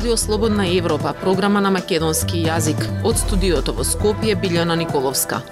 Радио 0.00 0.16
Слободна 0.16 0.66
Европа, 0.66 1.12
програма 1.20 1.60
на 1.60 1.70
македонски 1.70 2.38
јазик. 2.40 2.78
Од 3.04 3.18
студиото 3.20 3.74
во 3.76 3.84
Скопје 3.84 4.32
Билјана 4.32 4.72
Николовска. 4.80 5.42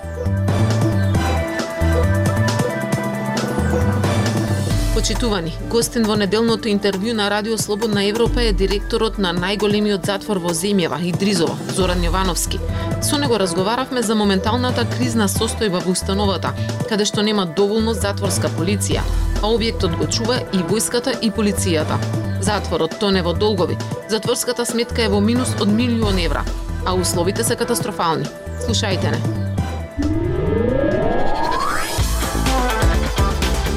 Почитувани, 4.94 5.52
гостин 5.68 6.08
во 6.08 6.16
неделното 6.16 6.72
интервју 6.72 7.12
на 7.12 7.28
Радио 7.28 7.58
Слободна 7.58 8.06
Европа 8.08 8.40
е 8.40 8.54
директорот 8.56 9.18
на 9.18 9.34
најголемиот 9.36 10.08
затвор 10.08 10.40
во 10.40 10.54
земјава, 10.56 10.96
Идризово, 11.10 11.58
Зоран 11.76 12.00
Јовановски. 12.00 12.56
Со 13.02 13.18
него 13.18 13.36
разговаравме 13.36 14.02
за 14.02 14.14
моменталната 14.14 14.86
кризна 14.96 15.28
состојба 15.28 15.84
во 15.84 15.92
установата, 15.92 16.54
каде 16.88 17.04
што 17.04 17.20
нема 17.20 17.44
доволно 17.44 17.92
затворска 17.92 18.48
полиција, 18.56 19.04
а 19.42 19.52
објектот 19.52 19.98
го 20.00 20.08
чува 20.08 20.40
и 20.56 20.64
војската 20.64 21.18
и 21.20 21.30
полицијата. 21.30 22.27
Затворот 22.40 22.98
тоне 23.00 23.22
во 23.22 23.32
долгови, 23.32 23.76
затворската 24.08 24.66
сметка 24.66 25.02
е 25.02 25.08
во 25.08 25.20
минус 25.20 25.54
од 25.60 25.68
милион 25.68 26.18
евра, 26.18 26.44
а 26.86 26.94
условите 26.94 27.44
се 27.44 27.56
катастрофални. 27.56 28.26
Слушајте 28.66 29.10
не. 29.10 29.48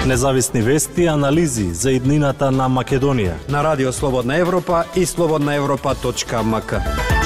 Независни 0.06 0.62
вести 0.62 1.04
и 1.04 1.08
анализи 1.08 1.74
за 1.74 1.92
иднината 1.92 2.52
на 2.52 2.70
Македонија. 2.70 3.34
На 3.50 3.64
Радио 3.64 3.94
Слободна 3.94 4.36
Европа 4.36 4.84
и 4.96 5.06
слободнаевропа.мк. 5.06 7.21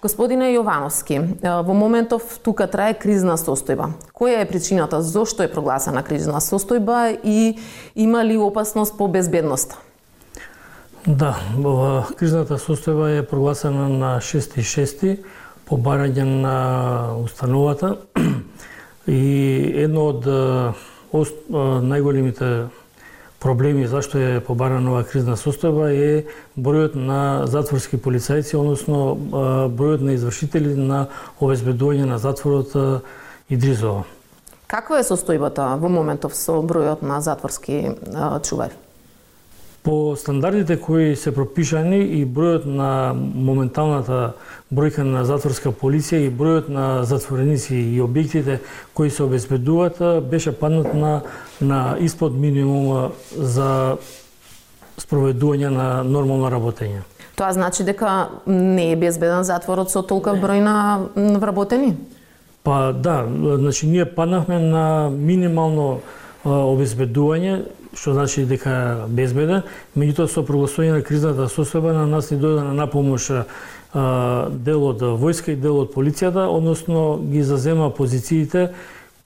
Господине 0.00 0.46
Јовановски, 0.54 1.18
во 1.44 1.74
моментов 1.76 2.38
тука 2.40 2.64
трае 2.72 2.94
кризна 2.96 3.34
состојба. 3.36 3.90
Која 4.16 4.40
е 4.40 4.48
причината 4.48 5.02
зошто 5.04 5.44
е 5.44 5.52
прогласена 5.52 6.00
кризна 6.02 6.40
состојба 6.40 7.18
и 7.20 7.58
има 7.94 8.24
ли 8.24 8.38
опасност 8.40 8.96
по 8.96 9.08
безбедноста? 9.12 9.76
Да, 11.04 11.34
кризната 12.16 12.56
состојба 12.56 13.18
е 13.18 13.26
прогласена 13.28 13.88
на 13.92 14.16
6.6 14.24 15.18
по 15.68 15.76
барање 15.76 16.24
на 16.24 16.56
установата 17.20 17.98
и 19.06 19.20
едно 19.84 20.08
од 21.12 21.44
најголемите 21.84 22.70
проблеми 23.40 23.86
зашто 23.86 24.18
е 24.18 24.40
побарана 24.44 24.92
оваа 24.92 25.04
кризна 25.08 25.36
состојба 25.40 25.88
е 25.90 26.26
бројот 26.56 26.94
на 26.94 27.46
затворски 27.48 27.96
полицајци, 27.96 28.56
односно 28.60 29.16
бројот 29.72 30.04
на 30.04 30.14
извршители 30.14 30.76
на 30.76 31.06
обезбедување 31.40 32.04
на 32.04 32.18
затворот 32.18 32.76
Идризово. 33.50 34.04
Каква 34.70 35.00
е 35.00 35.08
состојбата 35.08 35.72
во 35.80 35.88
моментов 35.90 36.36
со 36.38 36.60
бројот 36.62 37.02
на 37.02 37.18
затворски 37.24 37.96
чувари? 38.46 38.76
По 39.82 40.16
стандардите 40.16 40.76
кои 40.80 41.16
се 41.16 41.32
пропишани 41.32 42.02
и 42.20 42.26
бројот 42.26 42.66
на 42.68 43.14
моменталната 43.16 44.34
бројка 44.68 45.06
на 45.08 45.24
затворска 45.24 45.72
полиција 45.72 46.20
и 46.26 46.28
бројот 46.30 46.68
на 46.68 47.04
затвореници 47.08 47.74
и 47.74 48.02
објектите 48.04 48.58
кои 48.94 49.10
се 49.10 49.22
обезбедуваат 49.24 50.28
беше 50.28 50.52
паднат 50.52 50.94
на 50.94 51.22
на 51.60 51.96
испод 52.00 52.36
минимум 52.36 53.12
за 53.32 53.96
спроведување 55.00 55.72
на 55.72 56.04
нормално 56.04 56.52
работење. 56.52 57.00
Тоа 57.36 57.52
значи 57.52 57.84
дека 57.84 58.28
не 58.46 58.92
е 58.92 58.96
безбеден 59.00 59.44
затворот 59.48 59.88
со 59.88 60.02
толков 60.04 60.36
број 60.44 60.60
на 60.60 61.08
вработени? 61.40 61.96
Па 62.62 62.92
да, 62.92 63.24
значи 63.56 63.86
ние 63.88 64.04
паднахме 64.04 64.58
на 64.58 65.08
минимално 65.08 66.00
обезбедување, 66.44 67.62
што 67.94 68.12
значи 68.12 68.44
дека 68.44 69.06
безбеда. 69.08 69.62
меѓутоа 69.96 70.28
со 70.28 70.42
прогласување 70.42 70.92
на 70.92 71.02
кризната 71.02 71.48
состојба 71.48 71.92
на 71.92 72.06
нас 72.06 72.30
ни 72.30 72.38
дојде 72.38 72.64
на 72.64 72.72
напомош 72.74 73.30
дел 74.64 74.84
од 74.84 75.02
војска 75.02 75.52
и 75.52 75.56
дел 75.56 75.78
од 75.78 75.92
полицијата, 75.94 76.46
односно 76.46 77.18
ги 77.18 77.42
зазема 77.42 77.90
позициите 77.90 78.70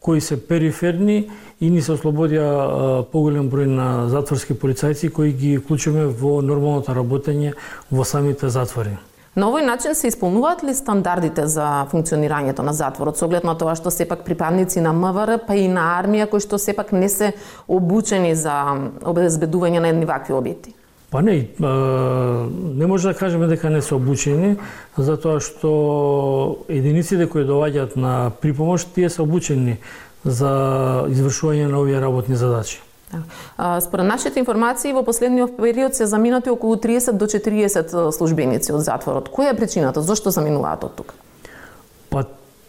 кои 0.01 0.21
се 0.21 0.37
периферни 0.37 1.31
и 1.61 1.71
ни 1.71 1.81
се 1.83 1.95
ослободија 1.97 3.05
поголем 3.13 3.49
број 3.49 3.67
на 3.73 4.09
затворски 4.13 4.53
полицајци 4.53 5.09
кои 5.09 5.33
ги 5.33 5.57
вклучиме 5.59 6.05
во 6.07 6.43
нормалното 6.45 6.93
работење 6.93 7.55
во 7.91 8.05
самите 8.05 8.49
затвори. 8.49 8.99
На 9.35 9.49
овој 9.51 9.65
начин 9.67 9.97
се 9.99 10.07
исполнуваат 10.13 10.63
ли 10.63 10.71
стандардите 10.79 11.49
за 11.51 11.89
функционирањето 11.91 12.63
на 12.63 12.73
затворот 12.73 13.19
со 13.19 13.27
оглед 13.27 13.43
на 13.43 13.57
тоа 13.59 13.75
што 13.75 13.91
сепак 13.91 14.23
припадници 14.23 14.79
на 14.81 14.93
МВР 14.95 15.41
па 15.43 15.57
и 15.59 15.67
на 15.67 15.89
армија 15.99 16.29
кои 16.31 16.39
што 16.39 16.59
сепак 16.59 16.93
не 16.95 17.09
се 17.11 17.33
обучени 17.67 18.37
за 18.39 18.55
обезбедување 19.03 19.83
на 19.83 19.91
едни 19.91 20.07
вакви 20.07 20.39
објекти? 20.39 20.77
Па 21.11 21.23
не, 21.23 21.49
не 21.59 22.87
може 22.87 23.11
да 23.11 23.19
кажеме 23.19 23.47
дека 23.51 23.71
не 23.71 23.83
се 23.83 23.95
обучени, 23.99 24.55
затоа 24.97 25.43
што 25.43 25.75
единиците 26.71 27.27
кои 27.27 27.43
доаѓаат 27.43 27.99
на 27.99 28.31
припомош, 28.41 28.87
тие 28.95 29.11
се 29.11 29.23
обучени 29.23 29.81
за 30.25 31.11
извршување 31.11 31.67
на 31.71 31.83
овие 31.83 32.01
работни 32.01 32.39
задачи. 32.39 32.79
Според 33.81 34.07
нашите 34.07 34.41
информации, 34.41 34.93
во 34.93 35.03
последниот 35.03 35.57
период 35.57 35.95
се 35.95 36.07
заминати 36.07 36.51
околу 36.51 36.77
30 36.77 37.13
до 37.13 37.27
40 37.27 38.11
службеници 38.11 38.73
од 38.73 38.81
затворот. 38.81 39.29
Која 39.29 39.53
е 39.53 39.57
причината? 39.57 40.03
Зошто 40.03 40.31
заминуваат 40.31 40.85
од 40.85 40.95
тука? 40.97 41.15
Па 42.11 42.25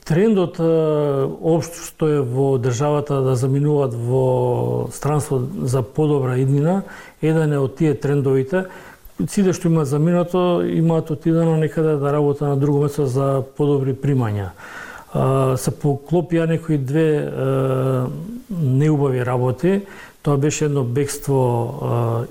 Трендот 0.06 0.60
општо 0.62 1.82
што 1.82 2.08
е 2.14 2.20
во 2.22 2.60
државата 2.62 3.24
да 3.26 3.34
заминуваат 3.34 3.96
во 3.98 4.86
странство 4.94 5.40
за 5.66 5.82
подобра 5.82 6.38
иднина, 6.38 6.84
еден 7.26 7.54
е 7.54 7.58
од 7.58 7.74
тие 7.80 7.96
трендовите. 7.98 8.68
Сите 9.18 9.56
што 9.58 9.72
имаат 9.72 9.90
заминато, 9.90 10.62
имаат 10.62 11.10
отидено 11.10 11.56
некаде 11.58 11.96
да 11.98 12.14
работа 12.14 12.46
на 12.46 12.58
друго 12.58 12.84
место 12.86 13.08
за 13.10 13.42
подобри 13.58 13.96
примања. 13.98 14.52
Се 15.58 15.74
поклопија 15.74 16.46
некои 16.46 16.78
две 16.78 17.26
неубави 18.52 19.26
работи. 19.26 19.80
Тоа 20.26 20.38
беше 20.42 20.66
едно 20.66 20.82
бегство 20.84 21.38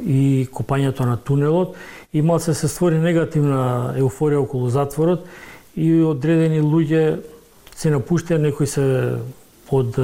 и 0.03 0.49
копањето 0.51 1.07
на 1.07 1.15
тунелот 1.17 1.77
и 2.11 2.23
мал 2.23 2.41
се 2.43 2.55
створи 2.55 2.99
негативна 2.99 3.95
еуфорија 3.95 4.43
околу 4.43 4.67
затворот 4.75 5.23
и 5.79 6.03
одредени 6.03 6.59
луѓе 6.59 7.23
се 7.79 7.95
напуштија, 7.95 8.39
некои 8.43 8.67
се 8.67 9.15
под 9.71 9.95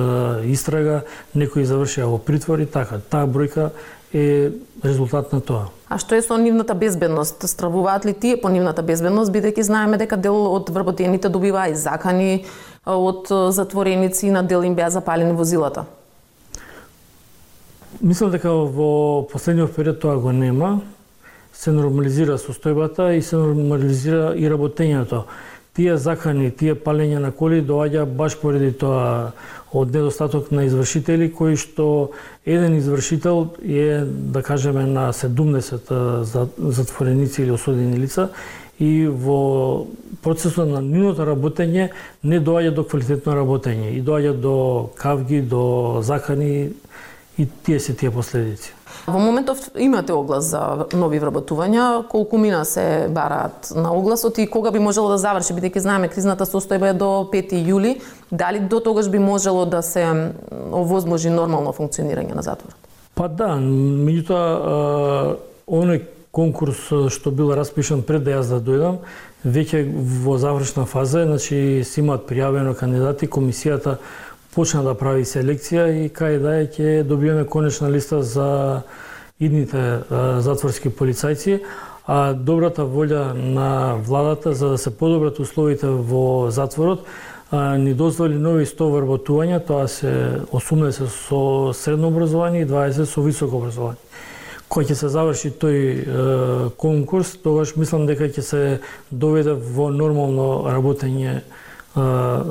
истрага, 0.46 1.02
некои 1.34 1.66
завршија 1.66 2.06
во 2.10 2.18
притвор 2.22 2.62
и 2.62 2.70
така. 2.70 3.02
Таа 3.02 3.26
бројка 3.26 3.70
е 4.14 4.52
резултат 4.84 5.32
на 5.32 5.40
тоа. 5.40 5.68
А 5.90 5.98
што 5.98 6.14
е 6.14 6.22
со 6.22 6.38
нивната 6.38 6.74
безбедност? 6.74 7.42
Стравуваат 7.42 8.06
ли 8.06 8.14
тие 8.14 8.38
по 8.40 8.48
нивната 8.48 8.82
безбедност, 8.86 9.34
бидејќи 9.34 9.66
знаеме 9.66 9.98
дека 9.98 10.16
дел 10.16 10.38
од 10.54 10.70
вработените 10.70 11.28
добиваа 11.28 11.70
и 11.70 11.78
закани 11.78 12.44
од 12.86 13.26
затвореници 13.30 14.30
на 14.30 14.42
дел 14.42 14.62
им 14.62 14.74
беа 14.74 14.90
запалени 14.90 15.34
возилата? 15.34 15.90
Мислам 18.00 18.30
дека 18.32 18.48
во 18.48 19.28
последниот 19.28 19.74
период 19.76 19.98
тоа 20.00 20.16
го 20.16 20.32
нема. 20.32 20.80
Се 21.52 21.72
нормализира 21.76 22.38
состојбата 22.40 23.10
и 23.12 23.20
се 23.22 23.36
нормализира 23.36 24.32
и 24.40 24.48
работењето 24.48 25.26
тие 25.76 25.98
закани, 26.00 26.48
тие 26.50 26.74
палење 26.74 27.20
на 27.20 27.30
коли 27.30 27.60
доаѓа 27.60 28.06
баш 28.08 28.38
поради 28.40 28.72
тоа 28.72 29.32
од 29.76 29.92
недостаток 29.92 30.48
на 30.50 30.64
извршители 30.64 31.28
кои 31.28 31.60
што 31.60 32.10
еден 32.46 32.78
извршител 32.78 33.52
е 33.62 34.00
да 34.08 34.42
кажеме 34.42 34.86
на 34.86 35.12
70 35.12 35.92
затвореници 36.56 37.42
или 37.42 37.53
осудени 37.53 38.00
лица 38.00 38.30
и 38.80 39.06
во 39.06 39.86
процесот 40.24 40.72
на 40.72 40.80
нивното 40.80 41.28
работење 41.28 41.91
не 42.24 42.41
доаѓа 42.41 42.74
до 42.74 42.84
квалитетно 42.84 43.36
работење 43.36 43.92
и 43.92 44.03
доаѓа 44.03 44.32
до 44.41 44.56
кавги, 44.96 45.42
до 45.42 46.00
закани 46.03 46.72
и 47.41 47.47
тие 47.65 47.81
се 47.81 47.95
тие 47.97 48.10
последици. 48.10 48.75
Во 49.07 49.19
моментов 49.19 49.71
имате 49.78 50.13
оглас 50.13 50.51
за 50.53 50.87
нови 50.92 51.21
вработувања, 51.22 52.04
колку 52.09 52.39
мина 52.39 52.65
се 52.69 53.09
бараат 53.09 53.72
на 53.72 53.95
огласот 53.97 54.39
и 54.39 54.47
кога 54.47 54.71
би 54.71 54.78
можело 54.78 55.09
да 55.09 55.16
заврши, 55.19 55.57
бидејќи 55.57 55.81
знаеме 55.81 56.10
кризната 56.13 56.45
состојба 56.45 56.92
е 56.92 56.98
до 57.01 57.09
5 57.33 57.57
јули, 57.65 57.97
дали 58.31 58.60
до 58.60 58.81
тогаш 58.81 59.09
би 59.09 59.19
можело 59.19 59.65
да 59.65 59.81
се 59.83 60.04
овозможи 60.53 61.33
нормално 61.33 61.72
функционирање 61.72 62.37
на 62.37 62.45
затворот? 62.45 62.77
Па 63.15 63.28
да, 63.28 63.57
меѓутоа 63.57 65.37
оној 65.65 66.04
конкурс 66.31 66.91
што 67.10 67.33
бил 67.33 67.54
распишан 67.57 68.03
пред 68.07 68.28
да 68.28 68.37
јас 68.37 68.53
да 68.53 68.60
дојдам, 68.60 69.01
веќе 69.45 69.87
во 70.25 70.37
завршна 70.39 70.84
фаза, 70.84 71.25
значи 71.25 71.83
си 71.89 72.01
имаат 72.04 72.28
пријавено 72.28 72.77
кандидати, 72.77 73.27
комисијата 73.27 73.97
почна 74.54 74.82
да 74.82 74.94
прави 74.94 75.24
селекција 75.24 75.86
и 76.04 76.08
кај 76.10 76.38
да 76.42 76.56
е 76.60 76.66
ќе 76.66 77.02
добиеме 77.06 77.44
конечна 77.44 77.91
листа 77.91 78.22
за 78.22 78.82
идните 79.41 80.02
затворски 80.44 80.91
полицајци, 80.91 81.60
а 82.06 82.32
добрата 82.32 82.82
волја 82.82 83.32
на 83.34 83.97
владата 84.06 84.52
за 84.54 84.74
да 84.74 84.78
се 84.78 84.91
подобрат 84.91 85.38
условите 85.38 85.86
во 85.86 86.50
затворот 86.50 87.06
ни 87.78 87.94
дозволи 87.94 88.34
нови 88.38 88.66
100 88.66 88.86
вработувања, 88.94 89.58
тоа 89.66 89.88
се 89.88 90.41
80 90.53 91.08
со 91.10 91.72
средно 91.74 92.08
образование 92.08 92.62
и 92.62 92.66
20 92.66 93.04
со 93.04 93.22
високо 93.22 93.56
образование. 93.56 93.98
Кога 94.68 94.86
ќе 94.86 94.94
се 94.94 95.08
заврши 95.10 95.50
тој 95.58 95.74
е, 95.74 96.68
конкурс, 96.78 97.34
тогаш 97.42 97.74
мислам 97.74 98.06
дека 98.06 98.30
ќе 98.30 98.41
се 98.41 98.80
доведе 99.10 99.56
во 99.58 99.91
нормално 99.91 100.70
работење 100.70 101.41
е, 101.41 101.42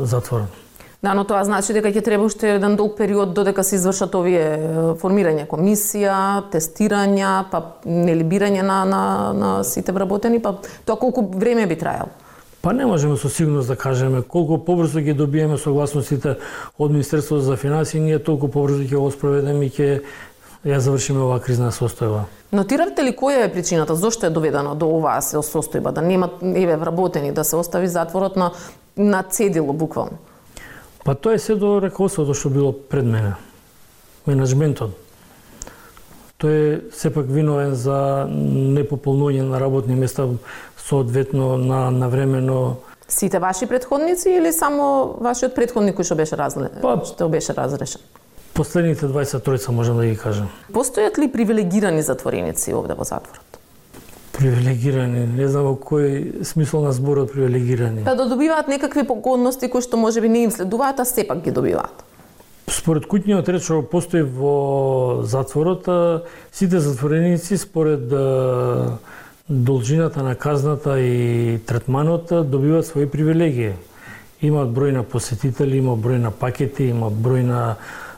затворот. 0.03 0.51
Да, 1.01 1.13
но 1.13 1.23
тоа 1.23 1.45
значи 1.47 1.71
дека 1.71 1.93
ќе 1.95 2.01
треба 2.03 2.25
уште 2.27 2.57
еден 2.57 2.73
долг 2.75 2.97
период 2.97 3.31
додека 3.33 3.63
се 3.63 3.77
извршат 3.77 4.15
овие 4.19 4.95
формирање 4.99 5.45
комисија, 5.47 6.15
тестирања, 6.51 7.45
па 7.51 7.61
нели 7.87 8.25
бирање 8.27 8.65
на, 8.67 8.81
на, 8.83 9.03
на 9.31 9.51
сите 9.63 9.95
вработени, 9.95 10.41
па 10.43 10.57
тоа 10.85 10.99
колку 10.99 11.23
време 11.39 11.67
би 11.71 11.77
трајало? 11.79 12.11
Па 12.59 12.73
не 12.75 12.85
можеме 12.85 13.15
со 13.15 13.29
сигурност 13.31 13.71
да 13.71 13.77
кажеме 13.79 14.19
колку 14.21 14.57
побрзо 14.59 14.99
ќе 14.99 15.15
добиеме 15.15 15.55
согласностите 15.57 16.35
од 16.77 16.91
Министерството 16.91 17.47
за 17.47 17.55
финансии, 17.55 18.03
ние 18.03 18.19
толку 18.19 18.51
побрзо 18.51 18.83
ќе 18.83 18.99
го 18.99 19.07
спроведеме 19.15 19.69
и 19.69 19.71
ќе 19.71 20.01
ја 20.67 20.81
завршиме 20.83 21.23
оваа 21.23 21.39
кризна 21.39 21.71
состојба. 21.71 22.25
Нотиравте 22.51 23.05
ли 23.07 23.15
која 23.15 23.45
е 23.45 23.53
причината, 23.53 23.95
зошто 23.95 24.27
е 24.27 24.35
доведено 24.35 24.75
до 24.75 24.91
оваа 24.99 25.23
состојба, 25.23 25.95
да 25.95 26.03
нема 26.03 26.27
еве 26.43 26.75
вработени, 26.75 27.31
да 27.31 27.47
се 27.47 27.55
остави 27.55 27.87
затворот 27.87 28.35
на 28.35 28.51
на 28.97 29.23
цедило 29.23 29.73
буквално? 29.73 30.19
Па 31.03 31.15
тоа 31.15 31.33
е 31.33 31.39
се 31.39 31.55
до 31.55 31.79
раководството 31.81 32.33
што 32.33 32.49
било 32.49 32.73
пред 32.73 33.05
мене. 33.05 33.35
Менеджментот. 34.27 34.97
Тој 36.39 36.55
е 36.55 36.81
сепак 36.95 37.27
виновен 37.27 37.75
за 37.75 38.27
непополнување 38.29 39.43
на 39.49 39.59
работни 39.59 39.95
места 39.95 40.27
соодветно 40.77 41.57
на 41.57 41.89
навремено 41.91 42.77
Сите 43.09 43.39
ваши 43.39 43.65
предходници 43.65 44.29
или 44.29 44.53
само 44.53 45.17
вашиот 45.19 45.55
предходник 45.57 45.97
кој 45.97 46.05
што 46.05 46.15
беше 46.15 46.37
разле... 46.37 46.69
Па, 46.81 46.93
што 47.09 47.25
беше 47.29 47.55
разрешен? 47.57 48.05
Последните 48.53 49.09
20 49.09 49.41
тројца 49.41 49.73
можам 49.73 49.97
да 49.97 50.05
ги 50.05 50.13
кажам. 50.17 50.51
Постојат 50.69 51.17
ли 51.17 51.31
привилегирани 51.31 52.05
затвореници 52.05 52.75
овде 52.77 52.93
во 52.93 53.07
затворот? 53.09 53.48
Привилегирани, 54.39 55.25
не 55.27 55.49
знам 55.51 55.65
во 55.67 55.73
кој 55.75 56.45
смисол 56.47 56.85
на 56.85 56.93
зборот 56.95 57.33
привилегирани. 57.33 58.05
Па 58.05 58.15
да 58.15 58.23
добиваат 58.29 58.69
некакви 58.71 59.03
погодности 59.03 59.67
кои 59.67 59.83
што 59.83 59.97
можеби 59.99 60.29
не 60.31 60.45
им 60.47 60.51
следуваат, 60.55 61.01
а 61.03 61.05
сепак 61.05 61.41
ги 61.43 61.51
добиваат. 61.51 62.05
Според 62.71 63.03
куќниот 63.11 63.49
ред 63.51 63.65
што 63.65 63.81
постои 63.83 64.23
во 64.23 65.25
затворот, 65.27 65.89
сите 66.55 66.79
затвореници 66.79 67.57
според 67.57 68.07
должината 69.49 70.23
на 70.23 70.35
казната 70.35 70.95
и 71.01 71.59
третманот 71.67 72.31
добиваат 72.31 72.87
своји 72.87 73.09
привилегии. 73.11 73.73
Имаат 74.39 74.71
број 74.71 74.95
на 74.95 75.03
посетители, 75.03 75.81
има 75.83 75.97
број 75.99 76.23
на 76.23 76.31
пакети, 76.31 76.93
има 76.95 77.11
број 77.11 77.43
на 77.43 77.75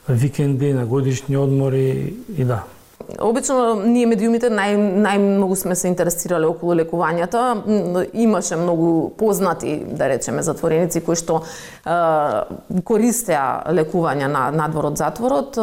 викенди, 0.07 0.73
на 0.73 0.85
годишни 0.85 1.37
одмори 1.37 2.13
и 2.37 2.45
да. 2.45 2.61
Обично 3.19 3.75
ние 3.83 4.05
медиумите 4.07 4.49
нај 4.53 4.77
најмногу 5.03 5.55
сме 5.59 5.75
се 5.75 5.89
интересирале 5.91 6.47
околу 6.47 6.75
лекувањата. 6.79 7.41
Имаше 8.13 8.55
многу 8.55 9.09
познати, 9.17 9.81
да 9.85 10.09
речеме, 10.09 10.43
затвореници 10.43 11.01
кои 11.01 11.15
што 11.19 11.41
е, 11.41 12.81
користеа 12.87 13.73
лекувања 13.73 14.29
на 14.31 14.43
надвор 14.55 14.91
од 14.91 15.01
затворот. 15.01 15.59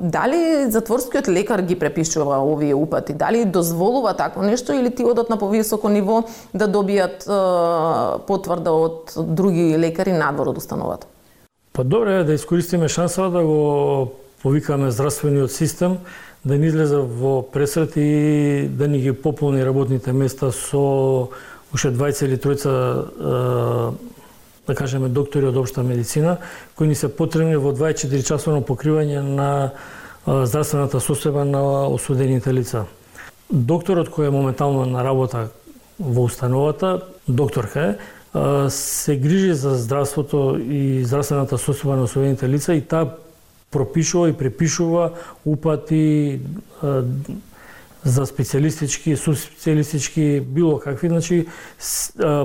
Дали 0.00 0.70
затворскиот 0.70 1.28
лекар 1.28 1.62
ги 1.62 1.78
препишува 1.78 2.38
овие 2.44 2.74
упати? 2.74 3.14
Дали 3.14 3.44
дозволува 3.44 4.14
такво 4.14 4.42
нешто 4.42 4.72
или 4.72 4.90
ти 4.90 5.04
одат 5.04 5.30
на 5.30 5.36
повисоко 5.36 5.88
ниво 5.88 6.22
да 6.54 6.68
добијат 6.68 7.26
е, 7.26 8.22
потврда 8.26 8.72
од 8.72 9.16
други 9.16 9.74
лекари 9.78 10.12
надвор 10.12 10.54
од 10.54 10.58
установата? 10.58 11.06
Па 11.72 11.84
добре 11.84 12.24
да 12.24 12.32
искористиме 12.32 12.88
шанса 12.88 13.30
да 13.30 13.42
го 13.44 14.12
повикаме 14.42 14.90
здравствениот 14.90 15.52
систем 15.52 15.98
да 16.46 16.58
ни 16.58 16.66
излезе 16.70 16.96
во 17.02 17.40
пресрет 17.42 17.96
и 17.96 18.68
да 18.70 18.88
ни 18.88 19.00
ги 19.02 19.12
пополни 19.12 19.64
работните 19.66 20.12
места 20.12 20.52
со 20.54 21.28
уште 21.74 21.90
20 21.90 22.24
или 22.24 22.38
тројца 22.38 22.72
да 24.66 24.74
кажеме 24.74 25.08
доктори 25.08 25.50
од 25.50 25.56
општа 25.56 25.82
медицина 25.82 26.36
кои 26.78 26.88
ни 26.88 26.94
се 26.94 27.10
потребни 27.10 27.56
во 27.56 27.74
24 27.74 28.26
часовно 28.26 28.62
покривање 28.62 29.20
на 29.26 29.72
здравствената 30.26 31.02
состојба 31.02 31.42
на 31.44 31.86
осудените 31.90 32.54
лица. 32.54 32.86
Докторот 33.50 34.10
кој 34.10 34.26
е 34.26 34.34
моментално 34.34 34.86
на 34.86 35.04
работа 35.04 35.48
во 35.98 36.26
установата, 36.26 37.00
докторка 37.28 37.94
е, 37.94 38.70
се 38.70 39.16
грижи 39.16 39.54
за 39.54 39.76
здравството 39.78 40.58
и 40.58 41.04
здравствената 41.04 41.58
состојба 41.58 41.96
на 41.96 42.06
осудените 42.10 42.48
лица 42.48 42.74
и 42.74 42.82
таа 42.82 43.18
пропишува 43.76 44.30
и 44.32 44.36
препишува 44.36 45.10
упати 45.44 46.40
за 48.06 48.22
специјалистички, 48.26 49.16
субспецијалистички, 49.18 50.40
било 50.40 50.78
какви, 50.78 51.08
значи 51.08 51.46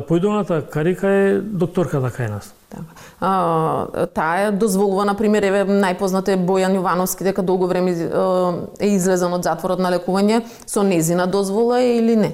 поидовната 0.07 0.61
карика 0.65 1.07
е 1.07 1.39
докторката 1.41 2.09
кај 2.09 2.29
нас. 2.33 2.53
Така. 2.71 2.83
А, 3.19 4.05
таа 4.07 4.47
е 4.47 4.51
дозволува, 4.51 5.05
на 5.05 5.13
пример, 5.15 5.43
еве 5.43 5.65
најпознат 5.67 6.31
е 6.33 6.37
Бојан 6.39 6.73
Јовановски, 6.79 7.27
дека 7.27 7.43
долго 7.45 7.67
време 7.69 7.93
е 7.93 8.93
излезен 8.95 9.33
од 9.37 9.45
затворот 9.45 9.79
на 9.79 9.91
лекување, 9.93 10.41
со 10.65 10.83
незина 10.83 11.27
дозвола 11.27 11.81
или 11.83 12.15
не? 12.15 12.31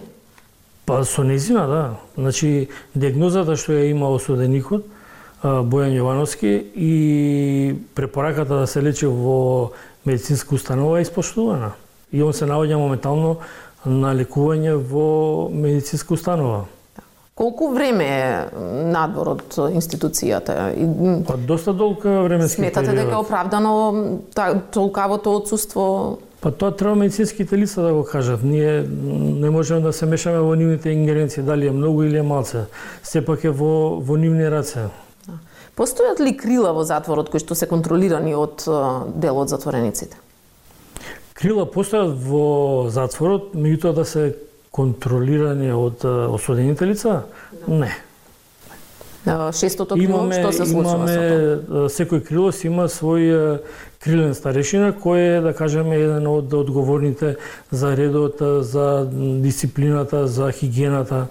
Па 0.85 1.03
со 1.03 1.23
незина, 1.27 1.67
да. 1.67 1.83
Значи, 2.15 2.69
диагнозата 2.95 3.57
што 3.59 3.75
ја 3.75 3.89
има 3.91 4.13
осуденикот, 4.13 4.85
Бојан 5.44 5.94
Јовановски 5.94 6.51
и 6.75 7.75
препораката 7.95 8.63
да 8.63 8.68
се 8.68 8.81
лечи 8.81 9.06
во 9.06 9.72
медицинска 10.06 10.56
установа 10.56 10.98
е 11.00 11.06
испоштувана. 11.06 11.72
И 12.12 12.24
он 12.24 12.34
се 12.34 12.45
наоѓа 12.45 12.80
моментално 12.80 13.38
на 13.86 14.16
лекување 14.16 14.74
во 14.74 15.50
медицинска 15.54 16.13
установа. 16.13 16.66
Колку 17.38 17.69
време 17.69 18.06
е 18.10 18.30
надвор 18.89 19.36
од 19.36 19.57
институцијата? 19.69 20.72
Па 21.28 21.38
доста 21.38 21.74
долг 21.74 22.01
време 22.04 22.48
Сметате 22.50 22.95
дека 22.98 23.13
е 23.13 23.22
оправдано 23.22 23.74
толкавото 24.74 25.36
отсуство? 25.38 26.18
Па 26.42 26.51
тоа 26.51 26.72
треба 26.72 26.95
медицинските 26.95 27.57
лица 27.57 27.81
да 27.81 27.94
го 27.94 28.04
кажат. 28.04 28.44
Ние 28.44 28.85
не 28.90 29.50
можеме 29.50 29.81
да 29.81 29.94
се 29.94 30.06
мешаме 30.06 30.40
во 30.40 30.56
нивните 30.56 30.90
ингеренции, 30.90 31.44
дали 31.44 31.68
е 31.68 31.71
многу 31.71 32.04
или 32.04 32.18
е 32.18 32.26
малце. 32.26 32.66
Сепак 33.04 33.44
е 33.44 33.50
во, 33.50 34.02
во 34.02 34.18
нивни 34.18 34.50
раце. 34.50 34.90
Постојат 35.78 36.19
ли 36.24 36.34
крила 36.34 36.74
во 36.74 36.81
затворот 36.88 37.30
кои 37.30 37.40
што 37.44 37.56
се 37.56 37.69
контролирани 37.69 38.34
од 38.34 38.66
дел 39.14 39.38
од 39.38 39.54
затворениците? 39.54 40.18
Крила 41.38 41.68
постојат 41.69 42.18
во 42.18 42.90
затворот, 42.90 43.54
меѓутоа 43.54 43.94
да 43.94 44.06
се 44.10 44.31
контролирани 44.74 45.69
од 45.74 46.02
осудените 46.06 46.90
лица? 46.90 47.24
Не. 47.68 47.94
Шестото 49.54 49.96
крило, 49.96 50.24
имаме, 50.24 50.40
што 50.40 50.52
се 50.56 50.66
случува 50.66 50.96
имаме, 50.96 51.14
со 51.14 51.22
тоа? 51.68 51.90
Секој 51.92 52.22
крило 52.26 52.52
си 52.56 52.69
има 52.69 52.88
свој 52.90 53.60
крилен 54.02 54.34
старешина, 54.38 54.94
кој 54.96 55.24
е, 55.26 55.42
да 55.44 55.54
кажеме, 55.54 55.98
еден 56.00 56.30
од 56.31 56.54
одговорните 56.54 57.36
за 57.72 57.92
редот, 57.98 58.40
за 58.66 59.06
дисциплината, 59.44 60.28
за 60.28 60.52
хигиената. 60.52 61.28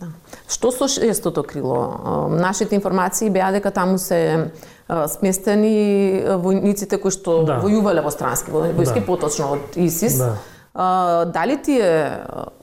Да. 0.00 0.06
Што 0.48 0.70
со 0.70 0.88
шестото 0.88 1.42
крило? 1.42 2.28
Нашите 2.30 2.74
информации 2.78 3.30
беа 3.30 3.50
дека 3.52 3.70
таму 3.74 3.98
се 3.98 4.50
сместени 4.88 6.22
војниците 6.38 7.00
кои 7.02 7.12
што 7.12 7.42
да. 7.44 7.58
војувале 7.64 8.04
во 8.04 8.12
странски 8.14 8.54
војски, 8.54 9.02
да. 9.02 9.06
поточно 9.06 9.50
од 9.56 9.76
ИСИС. 9.76 10.18
Да. 10.22 10.36
Дали 11.34 11.58
тие 11.62 11.90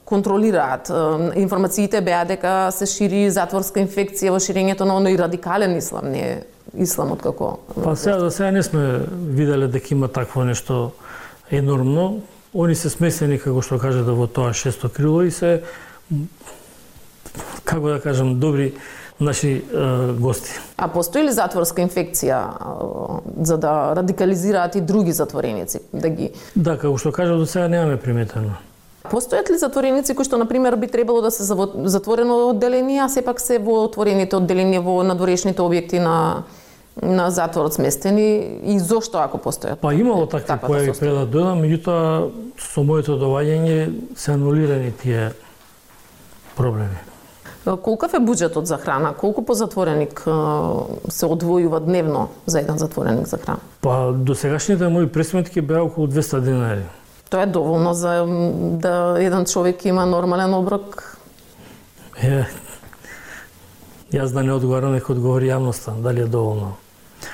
контролираат? 0.06 0.90
Информациите 1.36 2.02
беа 2.02 2.24
дека 2.26 2.72
се 2.72 2.88
шири 2.88 3.28
затворска 3.30 3.84
инфекција 3.84 4.32
во 4.32 4.40
ширењето 4.40 4.88
на 4.88 4.96
оној 5.02 5.18
радикален 5.20 5.76
ислам, 5.76 6.08
не 6.16 6.46
исламот 6.74 7.22
како... 7.22 7.58
Па 7.76 7.96
сега 7.96 8.20
за 8.20 8.32
сега 8.32 8.52
не 8.52 8.64
сме 8.64 9.02
виделе 9.12 9.68
дека 9.68 9.94
има 9.94 10.08
такво 10.08 10.46
нешто 10.48 10.94
енормно. 11.52 12.22
Они 12.56 12.76
се 12.76 12.90
смесени, 12.90 13.36
како 13.38 13.60
што 13.62 13.76
кажете, 13.76 14.16
во 14.16 14.28
тоа 14.32 14.54
шесто 14.56 14.88
крило 14.90 15.26
и 15.28 15.32
се 15.32 15.62
како 17.66 17.90
да 17.90 18.00
кажам, 18.00 18.40
добри 18.40 18.74
наши 19.20 19.52
е, 19.52 19.62
гости. 20.20 20.52
А 20.78 20.88
постои 20.88 21.24
ли 21.24 21.32
затворска 21.32 21.82
инфекција 21.82 22.40
е, 22.40 23.44
за 23.48 23.58
да 23.58 23.96
радикализираат 23.96 24.76
и 24.76 24.82
други 24.82 25.12
затвореници? 25.12 25.80
Да 25.94 26.10
ги 26.10 26.32
Да, 26.56 26.78
како 26.78 26.98
што 26.98 27.12
кажав, 27.12 27.40
до 27.40 27.46
сега 27.46 27.68
немаме 27.68 27.98
приметено. 27.98 28.60
Постојат 29.06 29.52
ли 29.52 29.58
затвореници 29.62 30.16
кои 30.18 30.26
што 30.26 30.38
на 30.42 30.48
пример 30.50 30.76
би 30.76 30.88
требало 30.88 31.22
да 31.22 31.32
се 31.32 31.44
затворено 31.44 32.50
одделение, 32.50 33.02
а 33.06 33.10
сепак 33.10 33.40
се 33.40 33.60
во 33.62 33.84
отворените 33.86 34.36
одделенија 34.36 34.82
во 34.84 35.02
надворешните 35.04 35.62
објекти 35.62 36.02
на 36.02 36.44
на 37.02 37.32
затворот 37.32 37.74
сместени 37.74 38.60
и 38.64 38.80
зошто 38.80 39.20
ако 39.20 39.38
постојат? 39.38 39.82
Па 39.84 39.92
имало 39.94 40.30
такви 40.32 40.56
појави 40.64 40.94
пред 40.96 41.12
да 41.12 41.26
дојдам, 41.28 41.60
меѓутоа 41.60 42.30
со 42.58 42.84
моето 42.88 43.18
доваѓање 43.20 44.16
се 44.16 44.32
анулирани 44.32 44.94
тие 45.02 45.34
проблеми. 46.56 46.96
Колкав 47.66 48.14
е 48.14 48.20
буџетот 48.22 48.70
за 48.70 48.78
храна? 48.78 49.14
Колку 49.18 49.42
по 49.42 49.54
затвореник 49.58 50.22
се 51.10 51.26
одвојува 51.26 51.80
дневно 51.82 52.30
за 52.46 52.60
еден 52.62 52.78
затвореник 52.78 53.26
за 53.28 53.38
храна? 53.38 53.60
Па 53.82 54.14
до 54.14 54.36
сегашните 54.36 54.88
мои 54.88 55.08
пресметки 55.10 55.62
беа 55.62 55.82
околу 55.84 56.08
200 56.08 56.40
денари. 56.40 56.86
Тоа 57.30 57.42
е 57.44 57.46
доволно 57.50 57.94
за 57.94 58.26
да 58.78 59.16
еден 59.18 59.46
човек 59.46 59.86
има 59.86 60.06
нормален 60.06 60.54
оброк? 60.54 61.18
Е, 62.22 62.46
јас 64.14 64.30
да 64.30 64.44
не 64.44 64.54
одговарам, 64.54 64.94
нека 64.94 65.12
одговори 65.12 65.50
јавноста, 65.50 65.98
дали 65.98 66.22
е 66.22 66.30
доволно. 66.30 66.78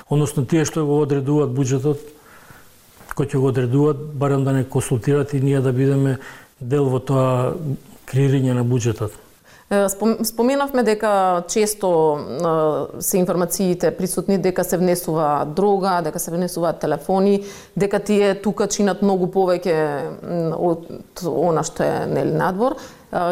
Односно, 0.10 0.46
тие 0.46 0.64
што 0.66 0.86
го 0.88 1.02
одредуваат 1.04 1.52
буџетот, 1.52 2.00
кој 3.14 3.28
ќе 3.28 3.38
го 3.38 3.52
одредуваат, 3.52 4.00
барем 4.16 4.48
да 4.48 4.56
не 4.56 4.64
консултират 4.64 5.34
и 5.34 5.42
ние 5.44 5.60
да 5.62 5.76
бидеме 5.76 6.18
дел 6.62 6.88
во 6.88 7.04
тоа 7.04 7.54
креирање 8.08 8.56
на 8.56 8.64
буџетот. 8.64 9.12
Споменавме 10.24 10.84
дека 10.84 11.44
често 11.48 12.20
се 13.00 13.18
информациите 13.18 13.92
присутни 13.98 14.38
дека 14.38 14.64
се 14.64 14.78
внесува 14.78 15.46
дрога, 15.48 16.02
дека 16.04 16.20
се 16.20 16.32
внесуваат 16.32 16.80
телефони, 16.80 17.44
дека 17.78 18.00
тие 18.00 18.34
тука 18.42 18.68
чинат 18.68 19.02
многу 19.02 19.32
повеќе 19.32 19.76
од 20.60 21.24
она 21.24 21.64
што 21.64 21.88
е 21.88 22.04
нели 22.12 22.36
надвор. 22.36 22.76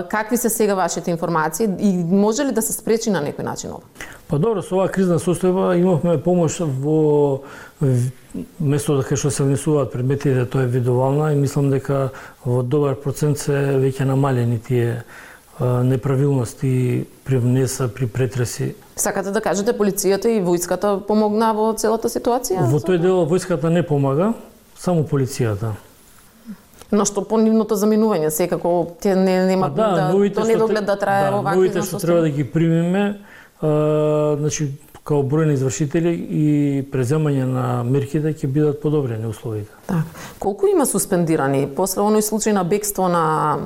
Какви 0.10 0.38
се 0.38 0.50
сега 0.50 0.76
вашите 0.76 1.12
информации 1.12 1.68
и 1.80 2.04
може 2.04 2.46
ли 2.46 2.52
да 2.52 2.62
се 2.62 2.74
спречи 2.74 3.12
на 3.12 3.20
некој 3.20 3.44
начин 3.44 3.76
ова? 3.76 3.84
Па 4.32 4.40
добро, 4.40 4.64
со 4.64 4.76
оваа 4.80 4.88
кризна 4.88 5.20
состојба 5.20 5.76
имавме 5.76 6.20
помош 6.24 6.60
во 6.64 7.42
место 8.60 8.96
да 8.96 9.04
дека 9.04 9.20
што 9.20 9.32
се 9.32 9.44
внесуваат 9.44 9.92
предметите, 9.92 10.46
тоа 10.46 10.64
е 10.64 10.72
видовална 10.72 11.34
и 11.34 11.40
мислам 11.40 11.68
дека 11.72 12.12
во 12.46 12.64
добар 12.64 12.96
процент 12.96 13.40
се 13.44 13.80
веќе 13.80 14.08
намалени 14.08 14.60
тие 14.60 15.04
неправилности 15.60 17.06
при 17.26 17.38
внеса, 17.38 17.88
при 17.88 18.08
претреси. 18.08 18.76
Сакате 18.96 19.32
да 19.32 19.42
кажете 19.42 19.74
полицијата 19.74 20.32
и 20.32 20.40
војската 20.44 21.00
помогна 21.06 21.52
во 21.54 21.74
целата 21.74 22.08
ситуација? 22.10 22.64
Во 22.72 22.80
тој 22.80 23.00
дел 23.04 23.26
војската 23.28 23.70
не 23.70 23.84
помага, 23.84 24.34
само 24.80 25.04
полицијата. 25.04 25.76
Но 26.92 27.06
што 27.06 27.22
по 27.22 27.38
нивното 27.38 27.76
заминување 27.78 28.32
секако 28.34 28.96
те 29.02 29.14
не 29.16 29.36
нема 29.46 29.70
да, 29.70 29.92
да 29.96 30.30
до 30.30 30.46
недоглед 30.48 30.86
да 30.86 30.96
трае 30.98 31.30
да, 31.30 31.38
овакви 31.38 31.60
новите 31.60 31.84
што 31.86 32.00
треба 32.02 32.22
да 32.22 32.30
ги 32.30 32.44
примиме, 32.44 33.20
а, 33.62 34.36
значи 34.40 34.72
као 35.10 35.24
број 35.26 35.50
на 35.50 35.56
извршители 35.58 36.12
и 36.14 36.46
преземање 36.92 37.48
на 37.50 37.66
мерките 37.84 38.34
ќе 38.34 38.48
бидат 38.54 38.82
подобрени 38.84 39.26
условите. 39.30 39.72
Так. 39.88 40.06
Колку 40.40 40.70
има 40.70 40.86
суспендирани? 40.86 41.66
После 41.76 42.06
оној 42.06 42.22
случај 42.26 42.54
на 42.54 42.64
бегство 42.64 43.10
на 43.10 43.58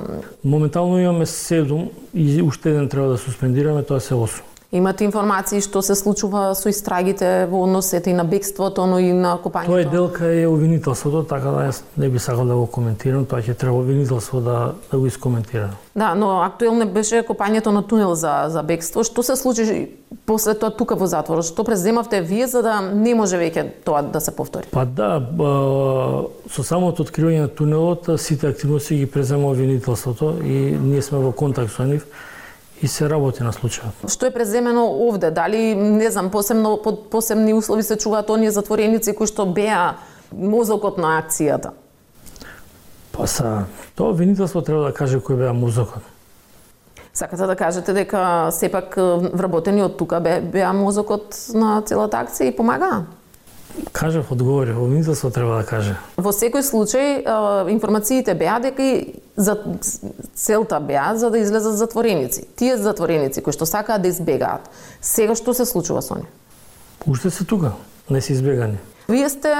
Моментално 0.44 1.00
имаме 1.00 1.26
7 1.26 1.88
и 2.14 2.42
уште 2.42 2.70
еден 2.70 2.88
треба 2.88 3.08
да 3.08 3.18
суспендираме, 3.18 3.82
тоа 3.82 4.00
се 4.00 4.14
8. 4.14 4.53
Имате 4.74 5.04
информации 5.06 5.60
што 5.62 5.84
се 5.86 5.94
случува 5.94 6.48
со 6.58 6.66
истрагите 6.66 7.46
во 7.46 7.60
односете 7.62 8.10
и 8.10 8.14
на 8.18 8.24
бегството, 8.26 8.88
но 8.90 8.98
и 8.98 9.12
на 9.14 9.36
копањето? 9.38 9.70
Тоа 9.70 9.82
е 9.84 9.86
делка 9.86 10.26
е 10.26 10.48
обвинителството, 10.50 11.22
така 11.30 11.52
да 11.54 11.68
јас 11.68 11.84
не 11.96 12.08
би 12.10 12.18
сакал 12.18 12.42
да 12.42 12.56
го 12.58 12.66
коментирам, 12.66 13.22
тоа 13.22 13.38
ќе 13.38 13.54
треба 13.54 13.78
обвинителство 13.78 14.42
да, 14.42 14.74
да 14.90 14.98
го 14.98 15.06
искоментира. 15.06 15.70
Да, 15.94 16.14
но 16.18 16.42
актуелно 16.42 16.88
беше 16.90 17.22
копањето 17.22 17.70
на 17.70 17.84
тунел 17.86 18.16
за, 18.18 18.50
за 18.50 18.66
бегство. 18.66 19.06
Што 19.06 19.22
се 19.22 19.38
случи 19.38 19.94
после 20.26 20.58
тоа 20.58 20.74
тука 20.74 20.98
во 20.98 21.06
затворот? 21.06 21.46
Што 21.46 21.62
преземавте 21.62 22.18
вие 22.26 22.50
за 22.50 22.66
да 22.66 22.80
не 22.82 23.14
може 23.14 23.38
веќе 23.38 23.68
тоа 23.86 24.02
да 24.02 24.18
се 24.18 24.34
повтори? 24.34 24.66
Па 24.74 24.82
да, 24.82 25.22
со 26.50 26.66
самото 26.66 27.06
откривање 27.06 27.46
на 27.46 27.48
тунелот, 27.48 28.10
сите 28.18 28.50
активности 28.50 28.98
ги 28.98 29.06
презема 29.06 29.54
обвинителството 29.54 30.34
и 30.42 30.74
ние 30.74 31.02
сме 31.02 31.22
во 31.22 31.30
контакт 31.30 31.70
со 31.70 31.86
нив 31.86 32.10
и 32.82 32.88
се 32.88 33.08
работи 33.08 33.42
на 33.42 33.52
случајот. 33.52 34.08
Што 34.10 34.26
е 34.26 34.34
преземено 34.34 34.84
овде? 35.06 35.30
Дали, 35.30 35.74
не 35.74 36.10
знам, 36.10 36.30
посебно, 36.30 36.76
под 36.82 37.10
посебни 37.10 37.54
услови 37.54 37.82
се 37.82 37.96
чуваат 37.96 38.30
оние 38.30 38.50
затвореници 38.50 39.14
кои 39.14 39.26
што 39.26 39.46
беа 39.46 39.96
мозокот 40.32 40.98
на 40.98 41.18
акцијата? 41.22 41.72
Па 43.12 43.26
са, 43.26 43.64
тоа 43.94 44.10
обвинителство 44.10 44.62
треба 44.62 44.90
да 44.90 44.92
каже 44.92 45.22
кој 45.22 45.38
беа 45.46 45.52
мозокот. 45.54 46.02
Сакате 47.14 47.46
да 47.46 47.54
кажете 47.56 47.92
дека 47.94 48.50
сепак 48.50 48.96
вработени 48.98 49.84
од 49.86 49.94
тука 49.96 50.18
беа 50.18 50.72
мозокот 50.74 51.38
на 51.54 51.78
целата 51.86 52.18
акција 52.18 52.50
и 52.50 52.56
помагаа? 52.56 53.04
Кажав, 53.92 54.32
одговори, 54.32 54.72
обвинителство 54.72 55.30
треба 55.30 55.56
да 55.56 55.64
каже. 55.66 55.96
Во 56.16 56.30
секој 56.30 56.62
случај, 56.62 57.26
информациите 57.70 58.34
беа 58.34 58.60
дека 58.62 58.82
за 59.36 59.58
целта 60.34 60.80
беа 60.80 61.16
за 61.16 61.30
да 61.30 61.38
излезат 61.38 61.78
затвореници. 61.78 62.46
Тие 62.56 62.76
затвореници 62.76 63.42
кои 63.42 63.52
што 63.52 63.66
сакаат 63.66 64.02
да 64.02 64.08
избегаат. 64.08 64.70
Сега 65.02 65.34
што 65.34 65.54
се 65.54 65.66
случува 65.66 66.02
со 66.02 66.14
нив? 66.14 66.30
Уште 67.06 67.30
се 67.30 67.44
тука, 67.44 67.72
не 68.10 68.20
се 68.20 68.32
избегани. 68.32 68.78
Вие 69.08 69.28
сте 69.28 69.54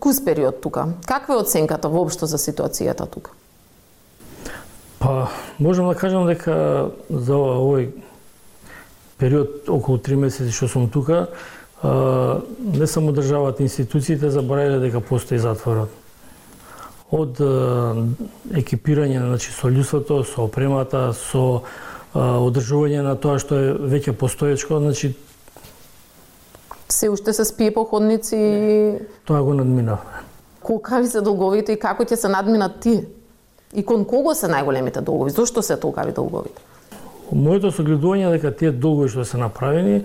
кус 0.00 0.24
период 0.24 0.60
тука. 0.60 0.86
Каква 1.06 1.34
е 1.34 1.38
оценката 1.38 1.88
воопшто 1.88 2.26
за 2.26 2.38
ситуацијата 2.38 3.06
тука? 3.06 3.30
Па, 4.98 5.30
можам 5.58 5.88
да 5.88 5.94
кажам 5.94 6.26
дека 6.26 6.90
за 7.10 7.34
овој 7.34 7.90
период 9.18 9.70
околу 9.70 9.98
3 9.98 10.18
месеци 10.18 10.50
што 10.50 10.68
сум 10.68 10.90
тука, 10.90 11.28
не 11.82 12.86
само 12.86 13.12
државата, 13.12 13.62
институциите 13.62 14.30
заборавиле 14.30 14.78
дека 14.78 15.00
постои 15.00 15.38
затворот. 15.38 15.90
Од 17.12 17.40
екипирање 18.56 19.18
значи, 19.20 19.50
со 19.52 19.68
људството, 19.68 20.22
со 20.24 20.46
опремата, 20.46 21.10
со 21.12 21.62
одржување 22.14 23.02
на 23.02 23.16
тоа 23.16 23.40
што 23.42 23.58
е 23.58 23.74
веќе 23.74 24.12
постоечко, 24.12 24.78
значи 24.80 25.14
се 26.92 27.08
уште 27.08 27.32
се 27.32 27.44
спие 27.44 27.70
по 27.74 27.84
ходници 27.84 28.36
и... 28.36 28.98
Тоа 29.24 29.42
го 29.42 29.54
надминавме. 29.54 30.22
Колкави 30.60 31.08
се 31.08 31.20
долговите 31.20 31.72
и 31.72 31.80
како 31.80 32.04
ќе 32.04 32.14
се 32.20 32.28
надминат 32.28 32.80
тие? 32.80 33.06
И 33.72 33.82
кон 33.82 34.04
кого 34.04 34.34
се 34.36 34.46
најголемите 34.52 35.00
долгови? 35.00 35.32
Зошто 35.32 35.62
се 35.62 35.76
толкави 35.80 36.12
долговите? 36.12 36.60
Моето 37.32 37.72
согледување 37.72 38.30
дека 38.36 38.52
тие 38.52 38.70
долгови 38.70 39.08
што 39.08 39.24
се 39.24 39.40
направени 39.40 40.02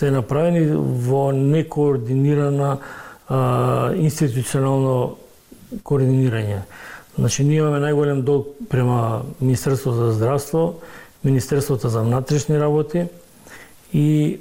се 0.00 0.10
направени 0.10 0.64
во 1.04 1.28
некоординирана 1.36 2.78
институционално 4.00 5.16
координирање. 5.84 6.62
Значи, 7.18 7.44
ние 7.44 7.60
имаме 7.60 7.82
најголем 7.84 8.22
долг 8.24 8.48
према 8.70 9.22
Министерството 9.40 10.06
за 10.06 10.12
здравство, 10.12 10.80
Министерството 11.24 11.88
за 11.88 12.00
внатрешни 12.00 12.56
работи 12.58 13.04
и 13.92 14.40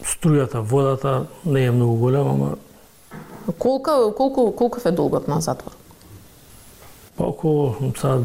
струјата, 0.00 0.64
водата 0.64 1.26
не 1.44 1.64
е 1.64 1.70
многу 1.70 1.96
голема, 1.96 2.30
ама 2.30 2.56
Колка, 3.58 4.14
колку, 4.16 4.52
колку 4.56 4.78
е 4.84 4.90
долгот 4.90 5.28
на 5.28 5.40
затвор? 5.40 5.72
Па 7.16 7.24
околу, 7.24 7.74
са, 7.98 8.22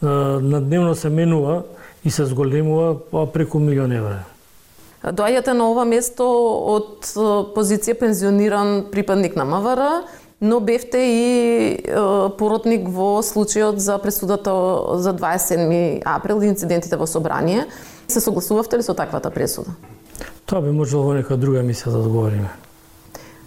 на 0.00 0.60
дневно 0.60 0.94
се 0.94 1.08
менува 1.08 1.62
и 2.04 2.10
се 2.10 2.24
зголемува 2.24 2.96
па 3.10 3.26
преку 3.32 3.58
милион 3.58 3.92
евра. 3.92 4.24
Доаѓате 5.02 5.54
на 5.54 5.68
ова 5.70 5.84
место 5.86 6.24
од 6.74 7.10
позиција 7.54 7.94
пензиониран 8.00 8.88
припадник 8.90 9.36
на 9.38 9.44
МВР, 9.46 9.90
но 10.40 10.58
бевте 10.60 11.02
и 11.06 11.28
поротник 12.38 12.88
во 12.90 13.22
случајот 13.22 13.78
за 13.78 13.98
пресудата 14.02 14.50
за 14.98 15.14
27 15.14 16.02
април 16.04 16.42
и 16.42 16.50
инцидентите 16.50 16.96
во 16.96 17.06
собрание. 17.06 17.66
Се 18.08 18.20
согласувавте 18.20 18.78
ли 18.78 18.82
со 18.82 18.94
таквата 18.94 19.30
пресуда? 19.30 19.70
Тоа 20.46 20.60
би 20.60 20.70
можело 20.72 21.04
во 21.10 21.14
нека 21.14 21.36
друга 21.36 21.62
емисија 21.62 21.94
да 21.94 22.02
одговориме. 22.02 22.50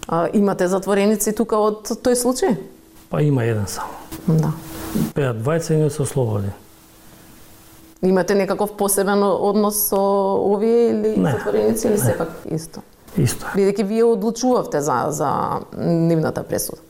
А, 0.08 0.28
имате 0.32 0.68
затвореници 0.68 1.32
тука 1.36 1.58
од 1.60 1.88
тој 1.88 2.16
случај? 2.16 2.56
Па 3.10 3.20
има 3.22 3.44
еден 3.44 3.66
само. 3.68 3.92
Да. 4.26 4.52
Пеа 5.14 5.32
двајца 5.36 5.74
и 5.74 5.82
не 5.82 5.90
се 5.90 6.02
ослободи. 6.02 6.52
Имате 8.02 8.34
некаков 8.34 8.72
посебен 8.76 9.22
однос 9.22 9.88
со 9.88 9.96
овие 9.96 10.90
или 10.90 11.16
не, 11.16 11.30
затвореници 11.30 11.86
или 11.86 11.94
не. 11.94 11.98
сепак 11.98 12.28
исто? 12.50 12.82
Исто. 13.16 13.46
Бидејќи 13.54 13.84
вие 13.84 14.04
одлучувавте 14.04 14.80
за 14.80 15.06
за 15.10 15.60
нивната 15.76 16.42
пресуда. 16.42 16.82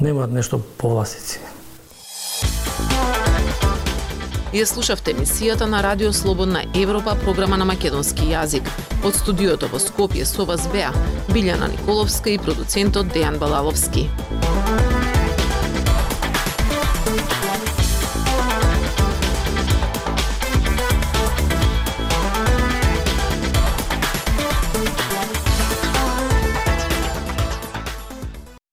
Немаат 0.00 0.30
нешто 0.30 0.60
повласици. 0.78 1.40
Ја 4.54 4.64
слушавте 4.64 5.12
емисијата 5.12 5.66
на 5.66 5.82
Радио 5.82 6.12
Слободна 6.12 6.62
Европа, 6.74 7.16
програма 7.24 7.56
на 7.56 7.64
македонски 7.64 8.30
јазик. 8.30 8.70
Од 9.04 9.14
студиото 9.14 9.66
во 9.68 9.82
Скопје 9.82 10.24
со 10.24 10.46
вас 10.46 10.70
беа 10.72 10.94
Билјана 11.34 11.68
Николовска 11.74 12.30
и 12.30 12.38
продуцентот 12.38 13.10
Дејан 13.12 13.36
Балаловски. 13.38 14.06